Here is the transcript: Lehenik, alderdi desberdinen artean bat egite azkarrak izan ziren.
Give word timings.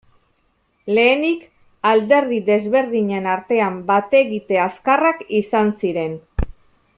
Lehenik, 0.97 1.43
alderdi 1.89 2.39
desberdinen 2.47 3.29
artean 3.35 3.77
bat 3.93 4.17
egite 4.21 4.59
azkarrak 4.65 5.23
izan 5.43 5.71
ziren. 5.83 6.19